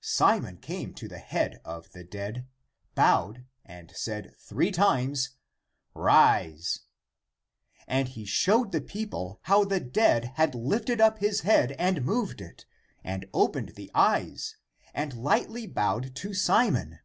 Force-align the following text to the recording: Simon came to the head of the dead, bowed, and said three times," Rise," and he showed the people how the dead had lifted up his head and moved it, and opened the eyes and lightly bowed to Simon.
Simon 0.00 0.56
came 0.56 0.94
to 0.94 1.06
the 1.06 1.18
head 1.18 1.60
of 1.62 1.92
the 1.92 2.02
dead, 2.02 2.48
bowed, 2.94 3.44
and 3.62 3.90
said 3.94 4.34
three 4.40 4.70
times," 4.70 5.32
Rise," 6.08 6.80
and 7.86 8.08
he 8.08 8.24
showed 8.24 8.72
the 8.72 8.80
people 8.80 9.38
how 9.42 9.64
the 9.66 9.78
dead 9.80 10.32
had 10.36 10.54
lifted 10.54 10.98
up 10.98 11.18
his 11.18 11.42
head 11.42 11.72
and 11.72 12.06
moved 12.06 12.40
it, 12.40 12.64
and 13.04 13.26
opened 13.34 13.74
the 13.74 13.90
eyes 13.94 14.56
and 14.94 15.12
lightly 15.22 15.66
bowed 15.66 16.14
to 16.16 16.32
Simon. 16.32 17.00